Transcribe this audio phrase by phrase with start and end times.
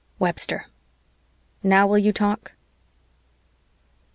[0.17, 0.65] Webster
[1.61, 2.53] "NOW WILL YOU TALK?"